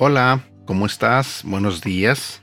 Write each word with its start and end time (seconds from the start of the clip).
Hola, 0.00 0.44
¿cómo 0.64 0.86
estás? 0.86 1.42
Buenos 1.44 1.82
días. 1.82 2.40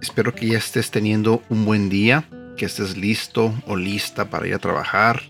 Espero 0.00 0.34
que 0.34 0.46
ya 0.46 0.58
estés 0.58 0.90
teniendo 0.90 1.42
un 1.50 1.66
buen 1.66 1.90
día, 1.90 2.24
que 2.56 2.64
estés 2.64 2.96
listo 2.96 3.52
o 3.66 3.76
lista 3.76 4.30
para 4.30 4.46
ir 4.46 4.54
a 4.54 4.58
trabajar, 4.58 5.22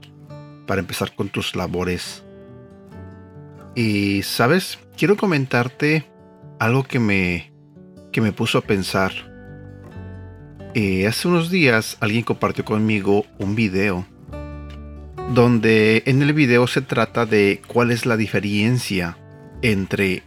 para 0.66 0.80
empezar 0.80 1.14
con 1.14 1.29
tus 1.29 1.56
labores. 1.56 2.22
Y, 3.74 4.22
¿sabes? 4.22 4.79
Quiero 4.96 5.16
comentarte 5.16 6.06
algo 6.59 6.84
que 6.84 6.99
me, 6.99 7.53
que 8.12 8.21
me 8.21 8.32
puso 8.32 8.58
a 8.58 8.62
pensar. 8.62 9.12
Eh, 10.75 11.07
hace 11.07 11.29
unos 11.29 11.50
días 11.50 11.96
alguien 12.00 12.22
compartió 12.22 12.64
conmigo 12.64 13.25
un 13.39 13.54
video 13.54 14.07
donde 15.34 16.03
en 16.07 16.22
el 16.22 16.32
video 16.32 16.67
se 16.67 16.82
trata 16.82 17.26
de 17.26 17.61
cuál 17.67 17.90
es 17.90 18.07
la 18.07 18.17
diferencia 18.17 19.18
entre 19.62 20.22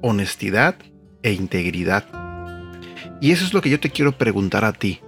honestidad 0.00 0.76
e 1.22 1.32
integridad. 1.32 2.04
Y 3.20 3.30
eso 3.30 3.44
es 3.44 3.54
lo 3.54 3.60
que 3.60 3.70
yo 3.70 3.80
te 3.80 3.90
quiero 3.90 4.18
preguntar 4.18 4.64
a 4.64 4.72
ti. 4.72 5.00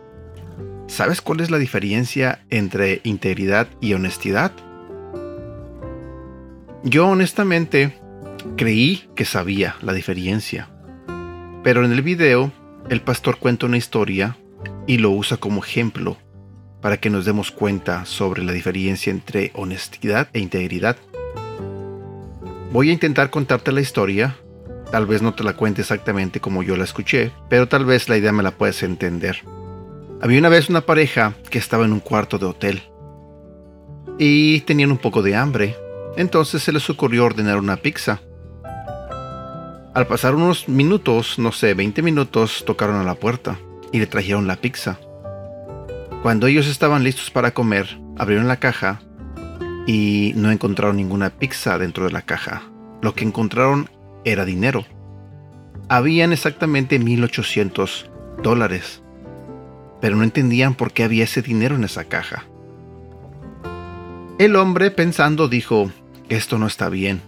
¿Sabes 0.86 1.20
cuál 1.20 1.40
es 1.40 1.50
la 1.50 1.59
diferencia 1.59 2.45
entre 2.48 3.00
integridad 3.02 3.68
y 3.80 3.95
honestidad? 3.95 4.52
Yo 6.84 7.09
honestamente 7.09 7.98
creí 8.56 9.09
que 9.14 9.24
sabía 9.24 9.77
la 9.82 9.92
diferencia. 9.92 10.68
Pero 11.62 11.84
en 11.84 11.92
el 11.92 12.02
video, 12.02 12.52
el 12.88 13.01
pastor 13.01 13.38
cuenta 13.38 13.66
una 13.66 13.76
historia 13.76 14.37
y 14.87 14.98
lo 14.98 15.10
usa 15.10 15.37
como 15.37 15.62
ejemplo 15.62 16.16
para 16.80 16.98
que 16.98 17.10
nos 17.10 17.24
demos 17.24 17.51
cuenta 17.51 18.04
sobre 18.04 18.45
la 18.45 18.52
diferencia 18.52 19.10
entre 19.10 19.51
honestidad 19.54 20.29
e 20.32 20.40
integridad. 20.40 20.96
Voy 22.73 22.90
a 22.90 22.93
intentar 22.93 23.30
contarte 23.30 23.73
la 23.73 23.80
historia 23.80 24.37
Tal 24.90 25.04
vez 25.07 25.20
no 25.20 25.35
te 25.35 25.42
la 25.42 25.54
cuente 25.54 25.80
exactamente 25.80 26.40
como 26.40 26.63
yo 26.63 26.76
la 26.76 26.85
escuché, 26.85 27.32
pero 27.48 27.66
tal 27.66 27.85
vez 27.85 28.09
la 28.09 28.16
idea 28.16 28.32
me 28.32 28.42
la 28.42 28.52
puedes 28.52 28.82
entender. 28.82 29.42
Había 30.23 30.38
una 30.38 30.48
vez 30.48 30.70
una 30.70 30.82
pareja 30.82 31.35
que 31.51 31.59
estaba 31.59 31.85
en 31.85 31.92
un 31.92 32.01
cuarto 32.01 32.38
de 32.38 32.46
hotel 32.46 32.82
y 34.18 34.60
tenían 34.60 34.92
un 34.92 34.98
poco 34.98 35.23
de 35.23 35.35
hambre, 35.35 35.76
entonces 36.16 36.63
se 36.63 36.73
les 36.73 36.88
ocurrió 36.88 37.24
ordenar 37.24 37.59
una 37.59 37.76
pizza. 37.76 38.20
Al 39.96 40.06
pasar 40.06 40.34
unos 40.34 40.68
minutos, 40.68 41.38
no 41.38 41.52
sé, 41.52 41.72
20 41.72 42.02
minutos, 42.02 42.66
tocaron 42.66 42.96
a 42.96 43.02
la 43.02 43.14
puerta 43.14 43.58
y 43.92 43.98
le 43.98 44.06
trajeron 44.06 44.46
la 44.46 44.56
pizza. 44.56 45.00
Cuando 46.22 46.48
ellos 46.48 46.66
estaban 46.66 47.02
listos 47.02 47.30
para 47.30 47.54
comer, 47.54 47.98
abrieron 48.18 48.46
la 48.46 48.58
caja 48.58 49.00
y 49.86 50.34
no 50.36 50.50
encontraron 50.50 50.98
ninguna 50.98 51.30
pizza 51.30 51.78
dentro 51.78 52.04
de 52.04 52.10
la 52.10 52.20
caja. 52.20 52.64
Lo 53.00 53.14
que 53.14 53.24
encontraron 53.24 53.88
era 54.26 54.44
dinero. 54.44 54.84
Habían 55.88 56.34
exactamente 56.34 57.00
1.800 57.00 58.10
dólares, 58.42 59.00
pero 60.02 60.14
no 60.16 60.24
entendían 60.24 60.74
por 60.74 60.92
qué 60.92 61.04
había 61.04 61.24
ese 61.24 61.40
dinero 61.40 61.74
en 61.74 61.84
esa 61.84 62.04
caja. 62.04 62.44
El 64.38 64.56
hombre 64.56 64.91
pensando 64.91 65.48
dijo, 65.48 65.91
esto 66.28 66.58
no 66.58 66.66
está 66.66 66.91
bien, 66.91 67.22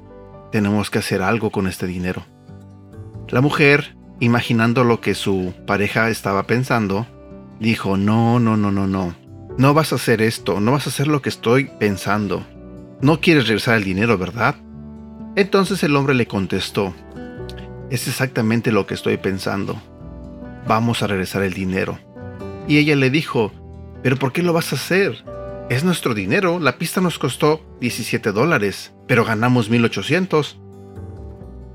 tenemos 0.53 0.91
que 0.91 0.99
hacer 0.99 1.23
algo 1.23 1.51
con 1.51 1.67
este 1.67 1.87
dinero. 1.87 2.27
La 3.31 3.43
mujer, 3.43 3.95
imaginando 4.21 4.85
lo 4.85 5.01
que 5.01 5.15
su 5.15 5.55
pareja 5.67 6.09
estaba 6.09 6.45
pensando, 6.47 7.07
dijo, 7.61 7.99
no, 7.99 8.41
no, 8.41 8.57
no, 8.57 8.71
no, 8.71 8.87
no, 8.87 9.15
no 9.59 9.75
vas 9.75 9.93
a 9.93 9.97
hacer 9.97 10.23
esto, 10.23 10.61
no 10.61 10.73
vas 10.73 10.87
a 10.87 10.91
hacer 10.91 11.09
lo 11.09 11.21
que 11.21 11.29
estoy 11.29 11.71
pensando. 11.79 12.47
No 13.03 13.21
quieres 13.21 13.47
regresar 13.47 13.77
el 13.77 13.85
dinero, 13.85 14.17
¿verdad? 14.17 14.57
Entonces 15.37 15.83
el 15.83 15.95
hombre 15.95 16.15
le 16.15 16.27
contestó, 16.27 16.95
es 17.91 18.09
exactamente 18.09 18.73
lo 18.73 18.87
que 18.87 18.95
estoy 18.95 19.19
pensando. 19.19 19.81
Vamos 20.67 21.03
a 21.03 21.07
regresar 21.07 21.43
el 21.43 21.53
dinero. 21.53 21.99
Y 22.67 22.79
ella 22.79 22.97
le 22.97 23.11
dijo, 23.11 23.53
pero 24.03 24.17
¿por 24.17 24.33
qué 24.33 24.43
lo 24.43 24.53
vas 24.53 24.73
a 24.73 24.77
hacer? 24.77 25.25
Es 25.69 25.85
nuestro 25.85 26.15
dinero, 26.15 26.61
la 26.61 26.79
pista 26.79 27.03
nos 27.03 27.19
costó 27.19 27.61
17 27.81 28.33
dólares, 28.33 28.95
pero 29.07 29.25
ganamos 29.25 29.69
1800. 29.69 30.59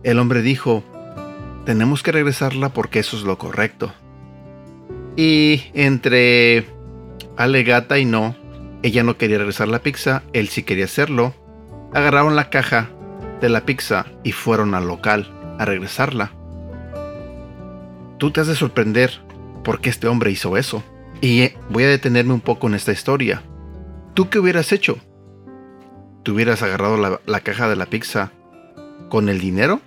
El 0.03 0.19
hombre 0.19 0.41
dijo, 0.41 0.83
tenemos 1.65 2.03
que 2.03 2.11
regresarla 2.11 2.69
porque 2.69 2.99
eso 2.99 3.17
es 3.17 3.23
lo 3.23 3.37
correcto. 3.37 3.93
Y 5.15 5.65
entre 5.73 6.65
alegata 7.37 7.99
y 7.99 8.05
no, 8.05 8.35
ella 8.81 9.03
no 9.03 9.17
quería 9.17 9.37
regresar 9.37 9.67
la 9.67 9.79
pizza, 9.79 10.23
él 10.33 10.49
sí 10.49 10.63
quería 10.63 10.85
hacerlo. 10.85 11.33
Agarraron 11.93 12.35
la 12.35 12.49
caja 12.49 12.89
de 13.39 13.49
la 13.49 13.65
pizza 13.65 14.05
y 14.23 14.31
fueron 14.31 14.73
al 14.73 14.87
local 14.87 15.31
a 15.59 15.65
regresarla. 15.65 16.31
Tú 18.17 18.31
te 18.31 18.41
has 18.41 18.47
de 18.47 18.55
sorprender 18.55 19.21
por 19.63 19.79
qué 19.79 19.89
este 19.89 20.07
hombre 20.07 20.31
hizo 20.31 20.57
eso. 20.57 20.83
Y 21.21 21.41
eh, 21.41 21.57
voy 21.69 21.83
a 21.83 21.89
detenerme 21.89 22.33
un 22.33 22.41
poco 22.41 22.67
en 22.67 22.73
esta 22.73 22.91
historia. 22.91 23.43
¿Tú 24.13 24.29
qué 24.29 24.39
hubieras 24.39 24.71
hecho? 24.71 24.97
¿Te 26.23 26.31
hubieras 26.31 26.61
agarrado 26.63 26.97
la, 26.97 27.21
la 27.25 27.39
caja 27.41 27.69
de 27.69 27.75
la 27.75 27.85
pizza 27.85 28.31
con 29.09 29.29
el 29.29 29.39
dinero? 29.39 29.81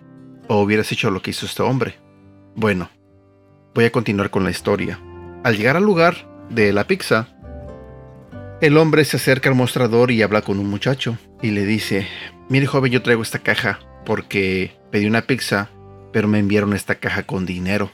¿O 0.48 0.62
hubieras 0.62 0.92
hecho 0.92 1.10
lo 1.10 1.22
que 1.22 1.30
hizo 1.30 1.46
este 1.46 1.62
hombre? 1.62 1.96
Bueno, 2.54 2.88
voy 3.74 3.84
a 3.84 3.92
continuar 3.92 4.30
con 4.30 4.44
la 4.44 4.50
historia. 4.50 5.00
Al 5.42 5.56
llegar 5.56 5.76
al 5.76 5.82
lugar 5.82 6.28
de 6.50 6.72
la 6.72 6.86
pizza, 6.86 7.28
el 8.60 8.76
hombre 8.76 9.04
se 9.04 9.16
acerca 9.16 9.48
al 9.48 9.56
mostrador 9.56 10.10
y 10.10 10.22
habla 10.22 10.42
con 10.42 10.58
un 10.58 10.68
muchacho 10.68 11.18
y 11.42 11.50
le 11.50 11.64
dice, 11.64 12.06
mire 12.48 12.66
joven, 12.66 12.92
yo 12.92 13.02
traigo 13.02 13.22
esta 13.22 13.40
caja 13.40 13.80
porque 14.04 14.76
pedí 14.90 15.06
una 15.06 15.22
pizza, 15.22 15.68
pero 16.12 16.28
me 16.28 16.38
enviaron 16.38 16.74
esta 16.74 16.94
caja 16.94 17.24
con 17.24 17.44
dinero. 17.44 17.90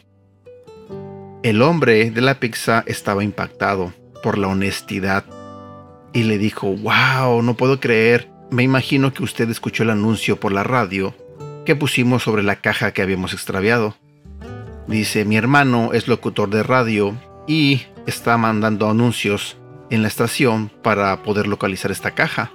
El 1.42 1.62
hombre 1.62 2.10
de 2.10 2.20
la 2.20 2.38
pizza 2.38 2.84
estaba 2.86 3.24
impactado 3.24 3.94
por 4.22 4.36
la 4.36 4.48
honestidad 4.48 5.24
y 6.12 6.24
le 6.24 6.36
dijo, 6.36 6.68
wow, 6.76 7.42
no 7.42 7.56
puedo 7.56 7.80
creer, 7.80 8.30
me 8.50 8.62
imagino 8.62 9.14
que 9.14 9.22
usted 9.22 9.48
escuchó 9.48 9.82
el 9.82 9.90
anuncio 9.90 10.38
por 10.38 10.52
la 10.52 10.62
radio 10.62 11.14
que 11.64 11.76
pusimos 11.76 12.22
sobre 12.22 12.42
la 12.42 12.56
caja 12.56 12.92
que 12.92 13.02
habíamos 13.02 13.32
extraviado. 13.32 13.96
Dice, 14.88 15.24
mi 15.24 15.36
hermano 15.36 15.92
es 15.92 16.08
locutor 16.08 16.50
de 16.50 16.62
radio 16.62 17.16
y 17.46 17.82
está 18.06 18.36
mandando 18.36 18.88
anuncios 18.88 19.56
en 19.90 20.02
la 20.02 20.08
estación 20.08 20.70
para 20.82 21.22
poder 21.22 21.46
localizar 21.46 21.90
esta 21.90 22.12
caja. 22.12 22.50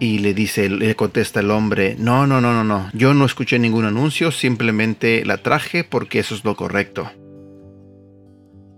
Y 0.00 0.18
le 0.18 0.34
dice, 0.34 0.68
le 0.68 0.96
contesta 0.96 1.40
el 1.40 1.50
hombre, 1.50 1.94
no, 1.98 2.26
no, 2.26 2.40
no, 2.40 2.52
no, 2.52 2.64
no, 2.64 2.90
yo 2.92 3.14
no 3.14 3.24
escuché 3.24 3.58
ningún 3.58 3.84
anuncio, 3.84 4.32
simplemente 4.32 5.24
la 5.24 5.38
traje 5.38 5.84
porque 5.84 6.18
eso 6.18 6.34
es 6.34 6.44
lo 6.44 6.56
correcto. 6.56 7.10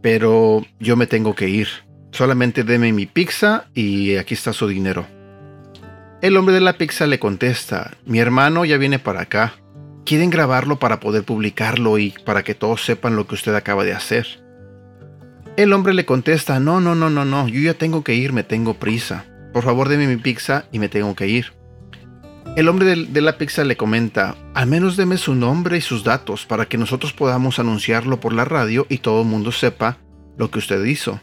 Pero 0.02 0.66
yo 0.78 0.96
me 0.96 1.06
tengo 1.06 1.34
que 1.34 1.48
ir. 1.48 1.68
Solamente 2.12 2.62
deme 2.62 2.92
mi 2.92 3.06
pizza 3.06 3.70
y 3.74 4.16
aquí 4.16 4.34
está 4.34 4.52
su 4.52 4.68
dinero. 4.68 5.06
El 6.24 6.38
hombre 6.38 6.54
de 6.54 6.62
la 6.62 6.78
pizza 6.78 7.06
le 7.06 7.18
contesta, 7.18 7.98
mi 8.06 8.18
hermano 8.18 8.64
ya 8.64 8.78
viene 8.78 8.98
para 8.98 9.20
acá. 9.20 9.56
Quieren 10.06 10.30
grabarlo 10.30 10.78
para 10.78 10.98
poder 10.98 11.22
publicarlo 11.22 11.98
y 11.98 12.14
para 12.24 12.42
que 12.42 12.54
todos 12.54 12.82
sepan 12.82 13.14
lo 13.14 13.26
que 13.26 13.34
usted 13.34 13.54
acaba 13.54 13.84
de 13.84 13.92
hacer. 13.92 14.26
El 15.58 15.74
hombre 15.74 15.92
le 15.92 16.06
contesta, 16.06 16.58
no, 16.60 16.80
no, 16.80 16.94
no, 16.94 17.10
no, 17.10 17.26
no, 17.26 17.46
yo 17.46 17.60
ya 17.60 17.74
tengo 17.74 18.02
que 18.02 18.14
ir, 18.14 18.32
me 18.32 18.42
tengo 18.42 18.72
prisa. 18.72 19.26
Por 19.52 19.64
favor, 19.64 19.90
deme 19.90 20.06
mi 20.06 20.16
pizza 20.16 20.64
y 20.72 20.78
me 20.78 20.88
tengo 20.88 21.14
que 21.14 21.28
ir. 21.28 21.52
El 22.56 22.70
hombre 22.70 22.96
de, 22.96 23.20
la 23.20 23.36
pizza 23.36 23.62
le 23.62 23.76
comenta, 23.76 24.34
al 24.54 24.66
menos 24.66 24.96
deme 24.96 25.18
su 25.18 25.34
nombre 25.34 25.76
y 25.76 25.82
sus 25.82 26.04
datos 26.04 26.46
para 26.46 26.64
que 26.64 26.78
nosotros 26.78 27.12
podamos 27.12 27.58
anunciarlo 27.58 28.18
por 28.20 28.32
la 28.32 28.46
radio 28.46 28.86
y 28.88 28.96
todo 28.96 29.20
el 29.20 29.28
mundo 29.28 29.52
sepa 29.52 29.98
lo 30.38 30.50
que 30.50 30.60
usted 30.60 30.82
hizo. 30.86 31.20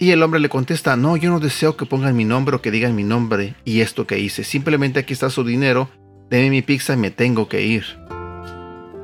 Y 0.00 0.12
el 0.12 0.22
hombre 0.22 0.38
le 0.38 0.48
contesta, 0.48 0.96
no, 0.96 1.16
yo 1.16 1.28
no 1.28 1.40
deseo 1.40 1.76
que 1.76 1.84
pongan 1.84 2.16
mi 2.16 2.24
nombre 2.24 2.54
o 2.54 2.62
que 2.62 2.70
digan 2.70 2.94
mi 2.94 3.02
nombre 3.02 3.56
y 3.64 3.80
esto 3.80 4.06
que 4.06 4.20
hice. 4.20 4.44
Simplemente 4.44 5.00
aquí 5.00 5.12
está 5.12 5.28
su 5.28 5.42
dinero, 5.42 5.90
deme 6.30 6.50
mi 6.50 6.62
pizza 6.62 6.94
y 6.94 6.96
me 6.96 7.10
tengo 7.10 7.48
que 7.48 7.62
ir. 7.62 7.84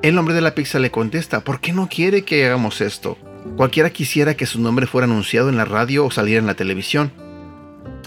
El 0.03 0.17
hombre 0.19 0.35
de 0.35 0.41
la 0.41 0.55
pizza 0.55 0.79
le 0.79 0.93
contesta, 0.93 1.41
¿por 1.43 1.61
qué 1.61 1.73
no 1.73 1.89
quiere 1.89 2.23
que 2.23 2.47
hagamos 2.47 2.81
esto? 2.81 3.19
Cualquiera 3.57 3.91
quisiera 3.91 4.37
que 4.37 4.47
su 4.47 4.61
nombre 4.61 4.87
fuera 4.87 5.07
anunciado 5.07 5.49
en 5.49 5.57
la 5.57 5.65
radio 5.65 6.05
o 6.05 6.13
saliera 6.13 6.39
en 6.41 6.47
la 6.47 6.55
televisión. 6.55 7.11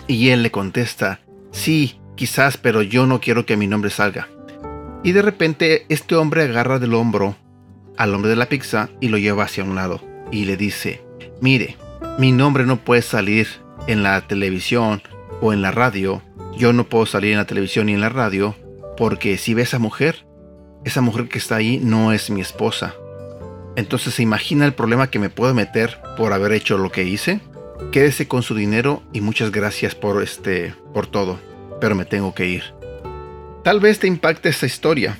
Y 0.08 0.30
él 0.30 0.42
le 0.42 0.52
contesta, 0.52 1.20
sí, 1.52 2.00
quizás, 2.16 2.56
pero 2.56 2.82
yo 2.84 3.06
no 3.06 3.20
quiero 3.20 3.46
que 3.46 3.58
mi 3.58 3.68
nombre 3.68 3.90
salga. 3.90 4.30
Y 5.04 5.12
de 5.12 5.22
repente 5.22 5.86
este 5.90 6.16
hombre 6.16 6.44
agarra 6.44 6.80
del 6.80 6.94
hombro 6.94 7.36
al 7.98 8.14
hombre 8.14 8.30
de 8.30 8.38
la 8.38 8.48
pizza 8.48 8.90
y 9.02 9.10
lo 9.10 9.18
lleva 9.18 9.44
hacia 9.44 9.66
un 9.66 9.76
lado 9.76 10.02
y 10.32 10.46
le 10.46 10.56
dice, 10.56 11.02
mire, 11.42 11.76
mi 12.20 12.32
nombre 12.32 12.66
no 12.66 12.78
puede 12.78 13.02
salir 13.02 13.48
en 13.88 14.04
la 14.04 14.22
televisión 14.22 15.02
o 15.42 15.54
en 15.54 15.62
la 15.62 15.72
radio. 15.72 16.22
Yo 16.58 16.74
no 16.74 16.86
puedo 16.86 17.06
salir 17.06 17.32
en 17.32 17.38
la 17.38 17.46
televisión 17.46 17.88
ni 17.88 17.94
en 17.94 18.02
la 18.02 18.10
radio 18.10 18.56
porque 18.98 19.38
si 19.38 19.54
ve 19.54 19.62
a 19.62 19.64
esa 19.64 19.80
mujer, 19.80 20.26
esa 20.84 21.02
mujer 21.02 21.30
que 21.30 21.38
está 21.38 21.58
ahí 21.58 21.80
no 21.82 22.12
es 22.12 22.30
mi 22.30 22.42
esposa. 22.42 22.96
Entonces 23.76 24.16
se 24.16 24.24
imagina 24.24 24.66
el 24.66 24.74
problema 24.74 25.12
que 25.12 25.20
me 25.20 25.30
puedo 25.30 25.54
meter 25.54 26.00
por 26.18 26.34
haber 26.34 26.52
hecho 26.52 26.78
lo 26.78 26.92
que 26.92 27.04
hice. 27.04 27.40
Quédese 27.92 28.28
con 28.28 28.42
su 28.42 28.56
dinero 28.56 29.04
y 29.14 29.22
muchas 29.22 29.52
gracias 29.52 29.94
por 29.94 30.24
este 30.24 30.74
por 30.94 31.06
todo, 31.06 31.40
pero 31.80 31.94
me 31.94 32.06
tengo 32.06 32.34
que 32.34 32.48
ir. 32.48 32.64
Tal 33.64 33.80
vez 33.80 34.00
te 34.00 34.08
impacte 34.08 34.50
esta 34.50 34.66
historia. 34.66 35.18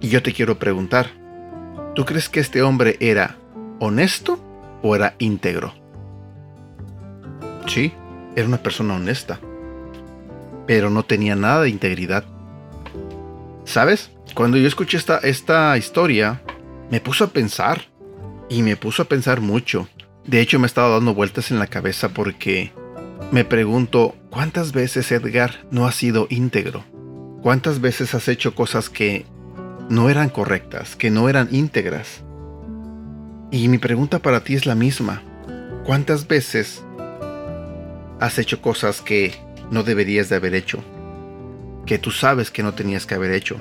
Y 0.00 0.08
yo 0.08 0.22
te 0.22 0.32
quiero 0.32 0.58
preguntar, 0.58 1.10
¿tú 1.94 2.04
crees 2.04 2.28
que 2.28 2.40
este 2.40 2.62
hombre 2.62 2.96
era 3.00 3.36
honesto 3.80 4.38
o 4.82 4.94
era 4.94 5.14
íntegro? 5.18 5.77
Sí, 7.68 7.92
era 8.34 8.48
una 8.48 8.62
persona 8.62 8.94
honesta, 8.94 9.38
pero 10.66 10.90
no 10.90 11.04
tenía 11.04 11.36
nada 11.36 11.62
de 11.62 11.70
integridad. 11.70 12.24
¿Sabes? 13.64 14.10
Cuando 14.34 14.56
yo 14.56 14.66
escuché 14.66 14.96
esta, 14.96 15.18
esta 15.18 15.76
historia, 15.76 16.40
me 16.90 17.00
puso 17.00 17.24
a 17.24 17.28
pensar. 17.28 17.82
Y 18.50 18.62
me 18.62 18.76
puso 18.76 19.02
a 19.02 19.04
pensar 19.04 19.42
mucho. 19.42 19.88
De 20.24 20.40
hecho, 20.40 20.58
me 20.58 20.66
estaba 20.66 20.88
dando 20.88 21.12
vueltas 21.12 21.50
en 21.50 21.58
la 21.58 21.66
cabeza 21.66 22.08
porque 22.08 22.72
me 23.30 23.44
pregunto, 23.44 24.16
¿cuántas 24.30 24.72
veces 24.72 25.12
Edgar 25.12 25.66
no 25.70 25.86
ha 25.86 25.92
sido 25.92 26.26
íntegro? 26.30 26.82
¿Cuántas 27.42 27.82
veces 27.82 28.14
has 28.14 28.26
hecho 28.28 28.54
cosas 28.54 28.88
que 28.88 29.26
no 29.90 30.08
eran 30.08 30.30
correctas, 30.30 30.96
que 30.96 31.10
no 31.10 31.28
eran 31.28 31.48
íntegras? 31.50 32.22
Y 33.50 33.68
mi 33.68 33.76
pregunta 33.76 34.18
para 34.18 34.44
ti 34.44 34.54
es 34.54 34.64
la 34.64 34.74
misma. 34.74 35.22
¿Cuántas 35.84 36.26
veces 36.26 36.82
has 38.20 38.38
hecho 38.38 38.60
cosas 38.60 39.00
que 39.00 39.34
no 39.70 39.82
deberías 39.82 40.28
de 40.28 40.36
haber 40.36 40.54
hecho? 40.54 40.82
Que 41.86 41.98
tú 41.98 42.10
sabes 42.10 42.50
que 42.50 42.62
no 42.62 42.74
tenías 42.74 43.06
que 43.06 43.14
haber 43.14 43.32
hecho. 43.32 43.60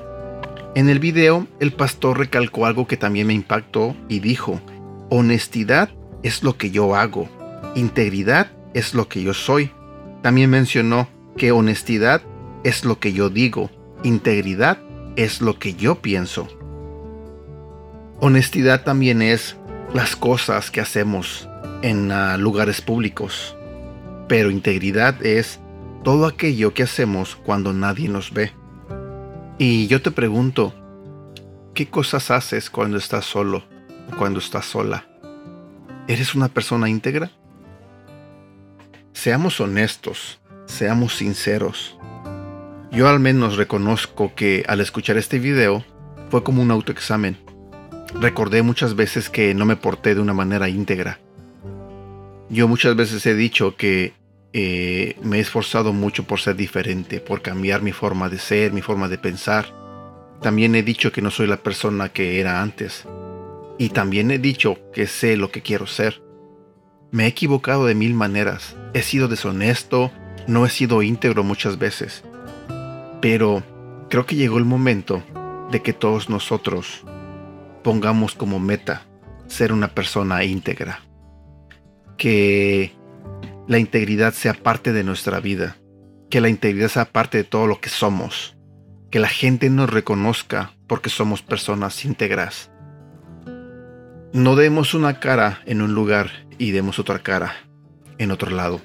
En 0.76 0.90
el 0.90 1.00
video, 1.00 1.48
el 1.60 1.74
pastor 1.74 2.20
recalcó 2.20 2.66
algo 2.66 2.88
que 2.88 2.98
también 2.98 3.28
me 3.28 3.34
impactó 3.34 3.96
y 4.08 4.20
dijo, 4.20 4.62
honestidad 5.10 5.90
es 6.24 6.44
lo 6.44 6.58
que 6.58 6.70
yo 6.70 6.96
hago, 6.96 7.28
integridad 7.76 8.52
es 8.74 8.94
lo 8.94 9.08
que 9.10 9.24
yo 9.24 9.34
soy. 9.34 9.72
También 10.22 10.50
mencionó 10.50 11.08
que 11.36 11.52
honestidad 11.52 12.22
es 12.64 12.86
lo 12.86 13.00
que 13.00 13.14
yo 13.14 13.30
digo, 13.30 13.72
integridad 14.04 14.80
es 15.16 15.42
lo 15.42 15.58
que 15.58 15.74
yo 15.74 16.02
pienso. 16.02 16.48
Honestidad 18.20 18.84
también 18.84 19.22
es 19.22 19.58
las 19.96 20.16
cosas 20.16 20.70
que 20.70 20.82
hacemos 20.82 21.50
en 21.82 22.12
ah, 22.12 22.38
lugares 22.38 22.82
públicos, 22.82 23.57
pero 24.28 24.52
integridad 24.52 25.26
es 25.26 25.60
todo 26.04 26.26
aquello 26.26 26.74
que 26.74 26.84
hacemos 26.84 27.36
cuando 27.36 27.74
nadie 27.74 28.10
nos 28.10 28.32
ve. 28.32 28.52
Y 29.58 29.88
yo 29.88 30.02
te 30.02 30.12
pregunto, 30.12 30.74
¿qué 31.74 31.88
cosas 31.88 32.32
haces 32.32 32.70
cuando 32.70 32.98
estás 32.98 33.26
solo 33.26 33.64
o 34.12 34.18
cuando 34.18 34.40
estás 34.40 34.66
sola? 34.66 35.08
¿Eres 36.08 36.36
una 36.36 36.48
persona 36.48 36.90
íntegra? 36.90 37.32
Seamos 39.14 39.60
honestos, 39.60 40.40
seamos 40.66 41.16
sinceros. 41.16 41.98
Yo 42.92 43.10
al 43.10 43.20
menos 43.20 43.58
reconozco 43.58 44.34
que 44.36 44.64
al 44.68 44.80
escuchar 44.80 45.18
este 45.18 45.40
video 45.40 45.84
fue 46.30 46.44
como 46.44 46.62
un 46.62 46.72
autoexamen. 46.72 47.38
Recordé 48.22 48.62
muchas 48.62 48.96
veces 48.96 49.30
que 49.30 49.54
no 49.54 49.66
me 49.66 49.76
porté 49.76 50.16
de 50.16 50.22
una 50.22 50.34
manera 50.34 50.70
íntegra. 50.70 51.20
Yo 52.50 52.68
muchas 52.68 52.96
veces 52.96 53.26
he 53.26 53.36
dicho 53.36 53.76
que 53.76 54.14
eh, 54.54 55.18
me 55.22 55.38
he 55.38 55.42
esforzado 55.42 55.92
mucho 55.92 56.24
por 56.24 56.40
ser 56.40 56.56
diferente, 56.56 57.20
por 57.20 57.42
cambiar 57.42 57.82
mi 57.82 57.92
forma 57.92 58.30
de 58.30 58.40
ser, 58.40 58.72
mi 58.72 58.82
forma 58.82 59.10
de 59.10 59.18
pensar. 59.18 59.66
También 60.42 60.74
he 60.76 60.84
dicho 60.84 61.12
que 61.12 61.22
no 61.22 61.30
soy 61.30 61.48
la 61.48 61.58
persona 61.58 62.10
que 62.10 62.40
era 62.40 62.62
antes. 62.62 63.06
Y 63.78 63.90
también 63.90 64.32
he 64.32 64.40
dicho 64.40 64.78
que 64.94 65.08
sé 65.08 65.36
lo 65.36 65.52
que 65.52 65.62
quiero 65.62 65.88
ser. 65.88 66.22
Me 67.12 67.26
he 67.26 67.28
equivocado 67.28 67.86
de 67.86 67.96
mil 67.96 68.14
maneras. 68.14 68.76
He 68.94 69.02
sido 69.02 69.28
deshonesto, 69.28 70.12
no 70.48 70.66
he 70.66 70.70
sido 70.70 71.04
íntegro 71.04 71.44
muchas 71.44 71.78
veces. 71.78 72.24
Pero 73.22 73.64
creo 74.10 74.26
que 74.26 74.36
llegó 74.36 74.58
el 74.58 74.66
momento 74.66 75.22
de 75.72 75.82
que 75.82 75.94
todos 75.94 76.30
nosotros 76.30 77.04
pongamos 77.84 78.36
como 78.36 78.60
meta 78.60 79.04
ser 79.48 79.74
una 79.74 79.90
persona 79.90 80.44
íntegra. 80.44 81.07
Que 82.18 82.94
la 83.68 83.80
integridad 83.80 84.34
sea 84.34 84.54
parte 84.54 84.94
de 84.94 85.04
nuestra 85.04 85.40
vida, 85.40 85.78
que 86.30 86.42
la 86.42 86.50
integridad 86.50 86.90
sea 86.90 87.06
parte 87.06 87.38
de 87.38 87.44
todo 87.44 87.68
lo 87.68 87.80
que 87.80 87.90
somos, 87.90 88.58
que 89.12 89.20
la 89.20 89.28
gente 89.28 89.70
nos 89.70 89.90
reconozca 89.90 90.74
porque 90.88 91.10
somos 91.10 91.42
personas 91.42 92.04
íntegras. 92.06 92.72
No 94.34 94.56
demos 94.56 94.94
una 94.94 95.20
cara 95.20 95.62
en 95.66 95.82
un 95.82 95.94
lugar 95.94 96.30
y 96.58 96.72
demos 96.72 97.00
otra 97.00 97.20
cara 97.20 97.54
en 98.18 98.32
otro 98.32 98.52
lado. 98.52 98.82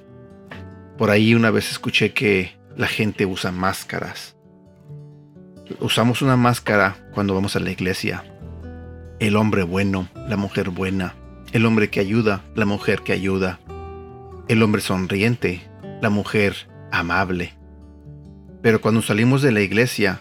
Por 0.99 1.11
ahí 1.11 1.35
una 1.35 1.51
vez 1.51 1.71
escuché 1.71 2.13
que 2.13 2.57
la 2.77 2.87
gente 2.87 3.27
usa 3.27 3.51
máscaras. 3.53 4.37
Usamos 5.81 6.23
una 6.23 6.37
máscara 6.37 6.97
cuando 7.15 7.35
vamos 7.35 7.57
a 7.57 7.61
la 7.61 7.71
iglesia. 7.71 8.25
El 9.19 9.37
hombre 9.37 9.63
bueno, 9.63 10.09
la 10.29 10.37
mujer 10.37 10.71
buena, 10.71 11.15
el 11.53 11.67
hombre 11.67 11.91
que 11.91 12.01
ayuda, 12.01 12.43
la 12.55 12.65
mujer 12.65 13.03
que 13.03 13.13
ayuda, 13.13 13.61
el 14.49 14.63
hombre 14.63 14.81
sonriente, 14.81 15.61
la 16.01 16.09
mujer 16.09 16.69
amable. 16.91 17.53
Pero 18.63 18.81
cuando 18.81 19.03
salimos 19.03 19.43
de 19.43 19.53
la 19.53 19.61
iglesia, 19.61 20.21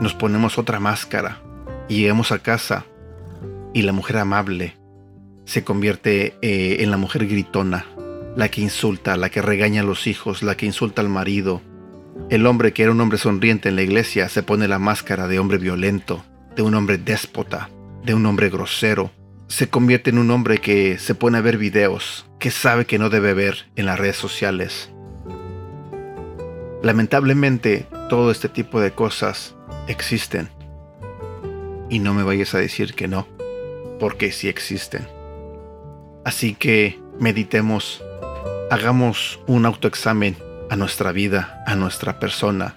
nos 0.00 0.14
ponemos 0.14 0.58
otra 0.58 0.78
máscara 0.78 1.40
y 1.88 2.00
llegamos 2.00 2.30
a 2.30 2.40
casa 2.40 2.84
y 3.72 3.82
la 3.82 3.92
mujer 3.92 4.18
amable 4.18 4.76
se 5.46 5.64
convierte 5.64 6.34
eh, 6.42 6.78
en 6.80 6.90
la 6.90 6.96
mujer 6.96 7.26
gritona, 7.26 7.86
la 8.36 8.50
que 8.50 8.60
insulta, 8.60 9.16
la 9.16 9.30
que 9.30 9.40
regaña 9.40 9.80
a 9.80 9.84
los 9.84 10.06
hijos, 10.06 10.42
la 10.42 10.56
que 10.56 10.66
insulta 10.66 11.00
al 11.00 11.08
marido. 11.08 11.62
El 12.28 12.46
hombre 12.46 12.72
que 12.72 12.82
era 12.82 12.92
un 12.92 13.00
hombre 13.00 13.18
sonriente 13.18 13.68
en 13.68 13.76
la 13.76 13.82
iglesia 13.82 14.28
se 14.28 14.42
pone 14.42 14.68
la 14.68 14.78
máscara 14.78 15.28
de 15.28 15.38
hombre 15.38 15.58
violento, 15.58 16.24
de 16.54 16.62
un 16.62 16.74
hombre 16.74 16.98
déspota, 16.98 17.70
de 18.04 18.14
un 18.14 18.26
hombre 18.26 18.50
grosero, 18.50 19.10
se 19.48 19.68
convierte 19.68 20.10
en 20.10 20.18
un 20.18 20.30
hombre 20.30 20.58
que 20.58 20.98
se 20.98 21.14
pone 21.14 21.38
a 21.38 21.42
ver 21.42 21.58
videos 21.58 22.26
que 22.38 22.50
sabe 22.50 22.84
que 22.84 22.98
no 22.98 23.10
debe 23.10 23.34
ver 23.34 23.66
en 23.76 23.86
las 23.86 23.98
redes 23.98 24.16
sociales. 24.16 24.90
Lamentablemente, 26.82 27.86
todo 28.08 28.30
este 28.30 28.48
tipo 28.48 28.80
de 28.80 28.92
cosas 28.92 29.54
existen. 29.88 30.48
Y 31.88 32.00
no 32.00 32.14
me 32.14 32.22
vayas 32.22 32.54
a 32.54 32.58
decir 32.58 32.94
que 32.94 33.08
no, 33.08 33.26
porque 33.98 34.32
sí 34.32 34.48
existen. 34.48 35.08
Así 36.24 36.54
que 36.54 37.00
meditemos, 37.18 38.04
hagamos 38.70 39.40
un 39.46 39.64
autoexamen 39.64 40.36
a 40.68 40.76
nuestra 40.76 41.12
vida, 41.12 41.62
a 41.66 41.76
nuestra 41.76 42.18
persona, 42.18 42.76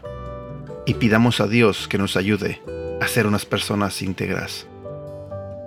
y 0.85 0.93
pidamos 0.93 1.41
a 1.41 1.47
Dios 1.47 1.87
que 1.87 1.97
nos 1.97 2.15
ayude 2.15 2.61
a 3.01 3.07
ser 3.07 3.27
unas 3.27 3.45
personas 3.45 4.01
íntegras, 4.01 4.67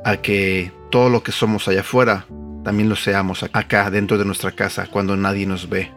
a 0.05 0.17
que 0.17 0.73
todo 0.93 1.09
lo 1.09 1.23
que 1.23 1.33
somos 1.33 1.67
allá 1.69 1.81
afuera, 1.81 2.27
también 2.65 2.91
lo 2.91 2.97
seamos 2.97 3.43
acá 3.43 3.91
dentro 3.91 4.19
de 4.19 4.27
nuestra 4.27 4.53
casa 4.53 4.87
cuando 4.87 5.17
nadie 5.17 5.47
nos 5.47 5.71
ve. 5.71 5.91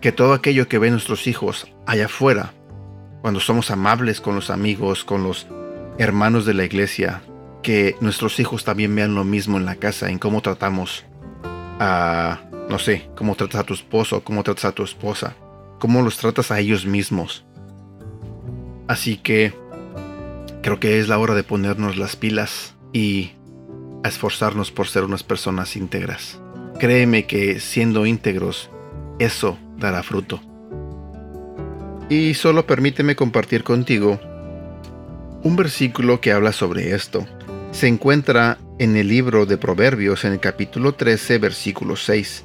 Que 0.00 0.10
todo 0.10 0.32
aquello 0.32 0.68
que 0.68 0.78
ven 0.78 0.92
nuestros 0.92 1.26
hijos 1.26 1.68
allá 1.86 2.06
afuera, 2.06 2.54
cuando 3.20 3.40
somos 3.40 3.70
amables 3.70 4.22
con 4.22 4.34
los 4.34 4.48
amigos, 4.48 5.04
con 5.04 5.22
los 5.22 5.46
hermanos 5.98 6.46
de 6.46 6.54
la 6.54 6.64
iglesia, 6.64 7.20
que 7.62 7.94
nuestros 8.00 8.40
hijos 8.40 8.64
también 8.64 8.96
vean 8.96 9.14
lo 9.14 9.22
mismo 9.22 9.58
en 9.58 9.66
la 9.66 9.76
casa, 9.76 10.08
en 10.08 10.18
cómo 10.18 10.40
tratamos 10.40 11.04
a, 11.78 12.40
no 12.70 12.78
sé, 12.78 13.10
cómo 13.14 13.34
tratas 13.34 13.60
a 13.60 13.64
tu 13.64 13.74
esposo, 13.74 14.24
cómo 14.24 14.42
tratas 14.42 14.64
a 14.64 14.72
tu 14.72 14.82
esposa, 14.82 15.36
cómo 15.78 16.00
los 16.00 16.16
tratas 16.16 16.50
a 16.50 16.58
ellos 16.58 16.86
mismos. 16.86 17.44
Así 18.88 19.18
que 19.18 19.52
creo 20.62 20.80
que 20.80 20.98
es 20.98 21.08
la 21.08 21.18
hora 21.18 21.34
de 21.34 21.44
ponernos 21.44 21.98
las 21.98 22.16
pilas 22.16 22.74
y 22.94 23.32
a 24.02 24.08
esforzarnos 24.08 24.70
por 24.70 24.88
ser 24.88 25.04
unas 25.04 25.22
personas 25.22 25.76
íntegras. 25.76 26.40
Créeme 26.78 27.26
que 27.26 27.60
siendo 27.60 28.06
íntegros, 28.06 28.70
eso 29.18 29.58
dará 29.76 30.02
fruto. 30.02 30.40
Y 32.08 32.34
solo 32.34 32.66
permíteme 32.66 33.16
compartir 33.16 33.64
contigo 33.64 34.20
un 35.42 35.56
versículo 35.56 36.20
que 36.20 36.32
habla 36.32 36.52
sobre 36.52 36.94
esto. 36.94 37.26
Se 37.70 37.88
encuentra 37.88 38.58
en 38.78 38.96
el 38.96 39.08
libro 39.08 39.46
de 39.46 39.56
Proverbios 39.56 40.24
en 40.24 40.32
el 40.32 40.40
capítulo 40.40 40.92
13, 40.92 41.38
versículo 41.38 41.96
6. 41.96 42.44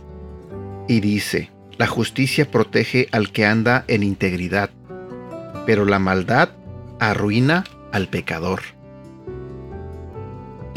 Y 0.87 0.99
dice, 0.99 1.51
la 1.77 1.87
justicia 1.87 2.49
protege 2.49 3.07
al 3.11 3.31
que 3.31 3.45
anda 3.45 3.83
en 3.87 4.03
integridad, 4.03 4.69
pero 5.65 5.85
la 5.85 5.99
maldad 5.99 6.49
arruina 6.99 7.63
al 7.91 8.07
pecador. 8.07 8.61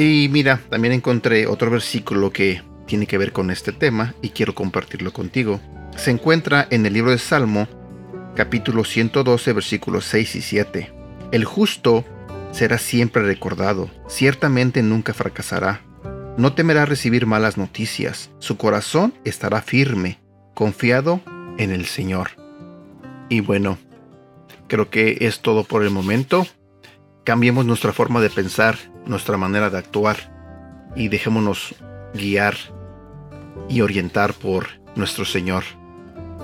Y 0.01 0.31
mira, 0.31 0.63
también 0.71 0.95
encontré 0.95 1.47
otro 1.47 1.71
versículo 1.71 2.33
que 2.33 2.63
tiene 2.87 3.07
que 3.07 3.19
ver 3.19 3.33
con 3.33 3.51
este 3.51 3.71
tema 3.71 4.15
y 4.23 4.31
quiero 4.31 4.55
compartirlo 4.55 5.13
contigo. 5.13 5.61
Se 5.95 6.11
encuentra 6.11 6.67
en 6.71 6.87
el 6.87 6.95
libro 6.95 7.11
de 7.11 7.19
Salmo, 7.19 7.69
capítulo 8.35 8.85
112, 8.85 9.53
versículos 9.53 10.07
6 10.07 10.37
y 10.37 10.41
7. 10.41 10.93
El 11.33 11.45
justo 11.45 12.07
será 12.51 12.79
siempre 12.79 13.23
recordado, 13.25 13.91
ciertamente 14.09 14.83
nunca 14.83 15.13
fracasará. 15.13 15.83
No 16.39 16.55
temerá 16.55 16.87
recibir 16.87 17.27
malas 17.27 17.59
noticias, 17.59 18.31
su 18.39 18.57
corazón 18.57 19.13
estará 19.27 19.61
firme, 19.61 20.19
confiado 20.55 21.21
en 21.59 21.73
el 21.73 21.85
Señor. 21.85 22.31
Y 23.29 23.41
bueno, 23.41 23.77
creo 24.67 24.89
que 24.89 25.19
es 25.21 25.41
todo 25.41 25.63
por 25.63 25.83
el 25.83 25.91
momento. 25.91 26.47
Cambiemos 27.25 27.67
nuestra 27.67 27.93
forma 27.93 28.21
de 28.21 28.31
pensar, 28.31 28.77
nuestra 29.05 29.37
manera 29.37 29.71
de 29.71 29.79
actuar 29.79 30.17
y 30.97 31.09
dejémonos 31.09 31.75
guiar 32.15 32.57
y 33.69 33.83
orientar 33.83 34.35
por 34.35 34.69
nuestro 34.97 35.25
Señor. 35.25 35.65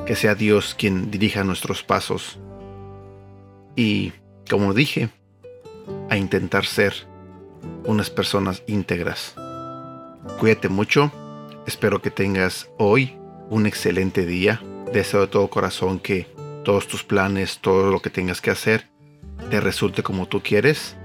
Que 0.04 0.14
sea 0.14 0.34
Dios 0.34 0.74
quien 0.78 1.10
dirija 1.10 1.44
nuestros 1.44 1.82
pasos. 1.82 2.38
Y, 3.74 4.12
como 4.48 4.72
dije, 4.74 5.10
a 6.10 6.16
intentar 6.16 6.64
ser 6.66 6.94
unas 7.84 8.10
personas 8.10 8.62
íntegras. 8.66 9.34
Cuídate 10.38 10.68
mucho. 10.68 11.10
Espero 11.66 12.00
que 12.00 12.10
tengas 12.10 12.70
hoy 12.78 13.16
un 13.50 13.66
excelente 13.66 14.26
día. 14.26 14.62
Deseo 14.92 15.22
de 15.22 15.26
todo 15.28 15.48
corazón 15.48 15.98
que 15.98 16.28
todos 16.64 16.86
tus 16.86 17.02
planes, 17.02 17.58
todo 17.60 17.90
lo 17.90 18.00
que 18.00 18.10
tengas 18.10 18.40
que 18.40 18.50
hacer, 18.50 18.88
te 19.50 19.60
resulte 19.60 20.02
como 20.02 20.26
tú 20.26 20.42
quieres. 20.42 20.96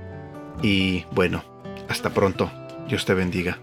Y 0.62 1.06
bueno, 1.12 1.44
hasta 1.90 2.12
pronto. 2.12 2.52
Dios 2.88 3.06
te 3.06 3.14
bendiga. 3.14 3.60